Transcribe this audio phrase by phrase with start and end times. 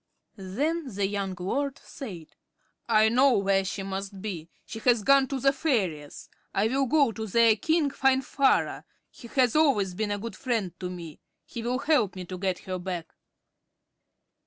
[0.35, 2.35] Then the young lord said:
[2.89, 4.49] "I know where she must be.
[4.65, 6.27] She has gone to the fairies.
[6.55, 8.83] I will go to their king, Finvarra.
[9.11, 11.19] He has always been a good friend to me.
[11.45, 13.13] He will help me to get her back."